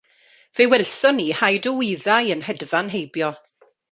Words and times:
Fe 0.55 0.63
welson 0.71 1.15
ni 1.19 1.27
haid 1.41 1.69
o 1.71 1.73
wyddau 1.79 2.25
yn 2.35 2.45
hedfan 2.47 2.93
heibio. 2.95 3.31